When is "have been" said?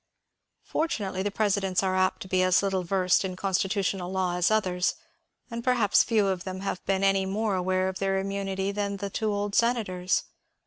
6.61-7.03